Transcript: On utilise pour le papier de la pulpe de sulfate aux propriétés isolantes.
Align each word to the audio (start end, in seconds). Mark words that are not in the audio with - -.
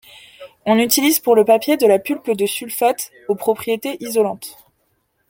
On 0.65 0.79
utilise 0.79 1.19
pour 1.19 1.35
le 1.35 1.45
papier 1.45 1.77
de 1.77 1.85
la 1.85 1.99
pulpe 1.99 2.31
de 2.31 2.47
sulfate 2.47 3.11
aux 3.27 3.35
propriétés 3.35 3.97
isolantes. 3.99 4.57